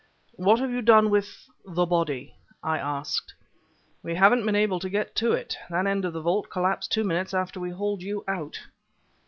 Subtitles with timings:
[0.37, 3.35] "What have you done with the body?" I asked.
[4.01, 5.55] "We haven't been able to get to it.
[5.69, 8.61] That end of the vault collapsed two minutes after we hauled you out!"